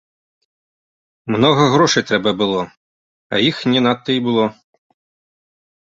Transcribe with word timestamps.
Многа 1.35 1.63
грошай 1.75 2.03
трэба 2.11 2.31
было, 2.41 2.61
а 3.35 3.45
іх 3.51 3.57
не 3.75 3.79
надта 3.87 4.09
і 4.19 4.25
было. 4.29 4.45